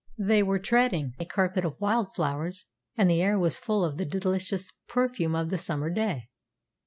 They 0.17 0.41
were 0.41 0.57
treading 0.57 1.13
a 1.19 1.25
carpet 1.25 1.63
of 1.63 1.79
wild 1.79 2.15
flowers, 2.15 2.65
and 2.97 3.07
the 3.07 3.21
air 3.21 3.37
was 3.37 3.59
full 3.59 3.85
of 3.85 3.97
the 3.97 4.03
delicious 4.05 4.71
perfume 4.87 5.35
of 5.35 5.51
the 5.51 5.59
summer 5.59 5.91
day. 5.91 6.29